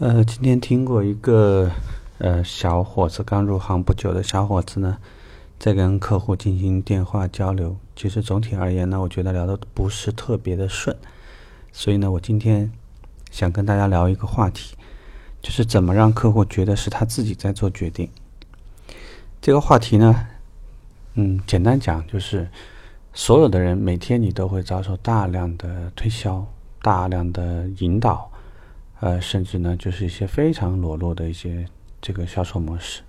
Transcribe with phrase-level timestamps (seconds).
[0.00, 1.70] 呃，今天听过一个
[2.18, 4.98] 呃小伙子刚入行不久的小伙子呢，
[5.56, 7.76] 在跟客户进行电话交流。
[7.94, 10.96] 其实总体而言呢，我觉得聊的不是特别的顺。
[11.70, 12.72] 所以呢，我今天
[13.30, 14.74] 想跟大家聊一个话题，
[15.40, 18.10] 就是怎么让客户觉得是他自己在做决定。
[19.40, 20.26] 这个话题呢，
[21.14, 22.48] 嗯，简单讲就是，
[23.12, 26.44] 所有的人每天你都会遭受大量的推销、
[26.82, 28.28] 大量的引导。
[29.00, 31.66] 呃，甚至呢，就是一些非常裸露的一些
[32.00, 33.02] 这个销售模式。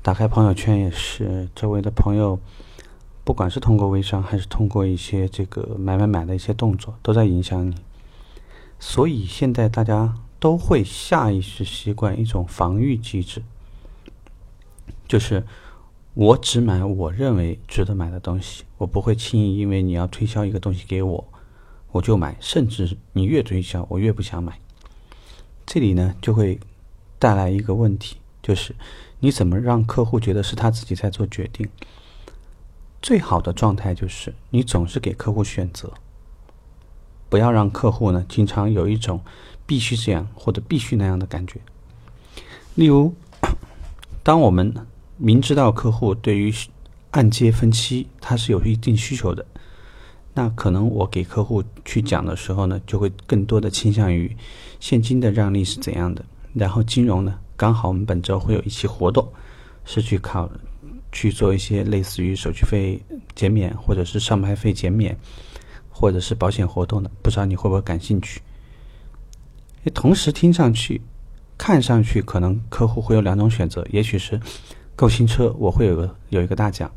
[0.00, 2.38] 打开朋友圈也是，周围的朋友，
[3.24, 7.74] 不管是通过微商，还是通过一些这个买买买的一些动作，都在影响你。
[8.78, 13.42] 所以现在大家都会下意识习惯一种防御机制，
[15.08, 15.44] 就是
[16.14, 21.28] 我只买我认为值得买的东西，我不会轻易因为你要推销一个东西给我，
[21.90, 24.58] 我就买，甚至你越推销，我越不想买。
[25.70, 26.58] 这里呢，就会
[27.18, 28.74] 带来一个问题，就是
[29.20, 31.68] 你怎么让客户觉得是他自己在做决定？
[33.02, 35.92] 最好的状态就是你总是给客户选择，
[37.28, 39.20] 不要让客户呢经常有一种
[39.66, 41.60] 必须这样或者必须那样的感觉。
[42.74, 43.14] 例如，
[44.22, 44.74] 当我们
[45.18, 46.50] 明知道客户对于
[47.10, 49.44] 按揭分期他是有一定需求的。
[50.34, 54.34] 那可能我给客户去讲的时候呢，就会更多的倾向于
[54.78, 59.26] 现金的让利是怎样的，然后金融呢，刚好我们本周会有一期活动，
[59.84, 60.48] 是去考
[61.10, 63.02] 去做一些类似于手续费
[63.34, 65.16] 减免，或者是上牌费减免，
[65.90, 68.40] 或者是保险活动的，不知道你会不会感兴趣？
[69.94, 71.00] 同时听上去、
[71.56, 74.38] 看上去，可能客户会有两种选择，也许是
[74.94, 76.88] 购新车，我会有个有一个大奖。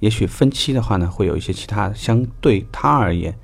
[0.00, 3.34] 也许分期的话呢，会有一些其他相对他而言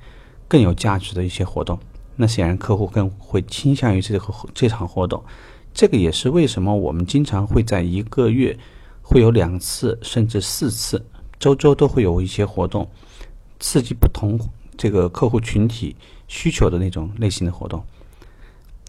[0.47, 1.79] 更有价值的一些活动。
[2.15, 5.23] 那显然客户更会倾向于这个这场活动。
[5.73, 8.57] 这个也是为什么我们经常会在一个月
[9.03, 11.05] 会有两次甚至四次，
[11.39, 12.89] 周周都会有一些活动，
[13.59, 14.39] 刺激不同
[14.75, 15.95] 这个客户群体
[16.27, 17.83] 需求的那种类型的活动，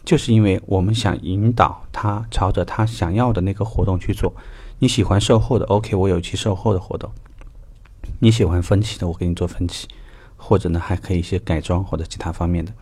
[0.06, 4.32] 就是因为我们想引导他朝着他想要的那个活动去做。
[4.78, 7.10] 你喜欢售后的，OK，我有一期售后的活动。
[8.18, 9.86] 你喜欢分期的，我给你做分期，
[10.36, 12.72] 或者呢还可以一些改装或者其他方面的。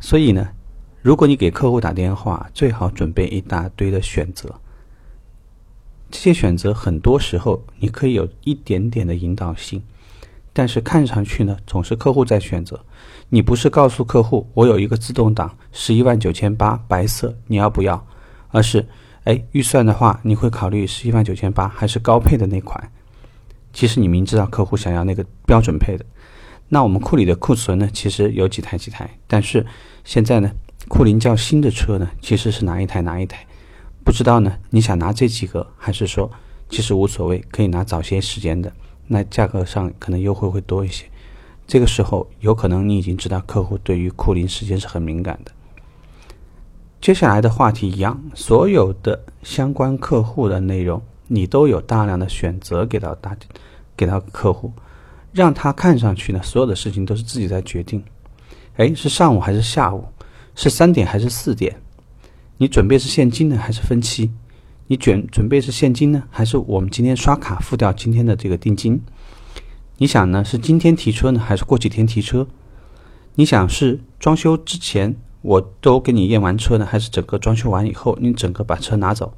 [0.00, 0.48] 所以呢，
[1.02, 4.54] 如果你给客户打电话，最好准备一大堆的选择。
[6.10, 9.82] 这些选择很多时候你可以有一点点的引导性，
[10.52, 12.78] 但是看上去呢总是客户在选择。
[13.30, 18.06] 你不是告诉客户我有一个自动挡十一万九千八白色，你要不要？
[18.50, 18.86] 而是
[19.24, 22.92] 哎预算的话，你会考虑十一万九千八还是高配的那款？
[23.74, 26.06] 其实你明知道客户想要那个标准配的，
[26.68, 27.86] 那我们库里的库存呢？
[27.92, 29.66] 其实有几台几台，但是
[30.04, 30.50] 现在呢，
[30.88, 33.44] 库林较新的车呢，其实是哪一台哪一台，
[34.04, 34.56] 不知道呢？
[34.70, 36.30] 你想拿这几个，还是说
[36.70, 38.72] 其实无所谓，可以拿早些时间的？
[39.08, 41.04] 那价格上可能优惠会多一些。
[41.66, 45.52] 这个时候有可能你已经知道客户对于库林时间是很敏感的。
[47.00, 51.02] 接下来的话题一样，所有的相关客户的内容。
[51.26, 53.36] 你都有大量的选择给到大，
[53.96, 54.72] 给到客户，
[55.32, 58.02] 让他看上去呢，所有的事情都是自己在决定。
[58.76, 60.04] 哎，是上午还是下午？
[60.54, 61.74] 是三点还是四点？
[62.58, 64.30] 你准备是现金呢还是分期？
[64.86, 69.00] 你准准备是现金呢，还是我们今天刷卡付掉今天的这个定金？
[69.96, 72.46] 你想呢是今天提车呢，还是过几天提车？
[73.34, 79.32] 你想是装修之前我都给你验完车呢，还是整个装修完以后你整个把车拿走？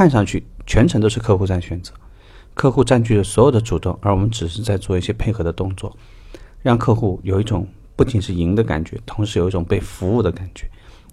[0.00, 1.92] 看上去全程都是客户在选择，
[2.54, 5.94] 客户占据了所有的主动，而我们只是在做一些配合的动作，
[6.62, 10.66] 让客户有一种不仅是赢的感觉，同时有一种被服务的感觉，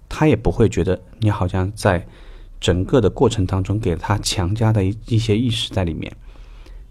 [0.08, 2.06] 他也不会觉得你好像在
[2.58, 6.10] 整个的过程当中给了他强加的一一些意识在里面，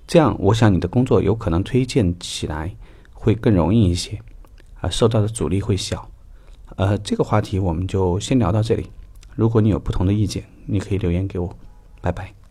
[0.05, 2.75] 这样我想你的工作有可能推荐起来
[3.11, 4.21] 会更容易一些，
[4.81, 6.07] 啊，受到的阻力会小，
[6.75, 8.85] 呃，这个话题我们就先聊到这里，
[9.33, 11.57] 如果你有不同的意见，你可以留言给我。
[12.01, 12.46] 拜拜。